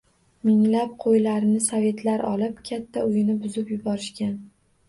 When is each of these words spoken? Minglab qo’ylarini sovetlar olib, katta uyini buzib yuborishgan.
Minglab 0.47 0.95
qo’ylarini 1.03 1.59
sovetlar 1.65 2.25
olib, 2.31 2.57
katta 2.71 3.07
uyini 3.11 3.37
buzib 3.45 3.71
yuborishgan. 3.75 4.35